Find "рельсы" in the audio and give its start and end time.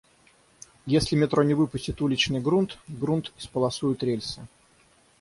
4.01-4.47